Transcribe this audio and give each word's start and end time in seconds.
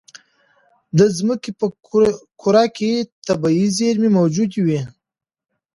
د 0.97 0.99
ځمکې 1.17 1.51
په 1.59 1.65
کوره 2.41 2.65
کې 2.77 2.91
طبیعي 3.27 3.67
زېرمې 3.77 4.09
موجودې 4.17 4.59
وي. 4.65 4.81